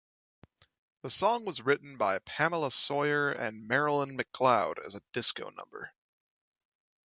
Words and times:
The 1.03 1.11
song 1.11 1.45
was 1.45 1.61
written 1.61 1.97
by 1.97 2.17
Pamela 2.17 2.71
Sawyer 2.71 3.29
and 3.29 3.67
Marilyn 3.67 4.17
McLeod 4.17 4.83
as 4.83 4.95
a 4.95 5.03
disco 5.13 5.51
number. 5.51 5.91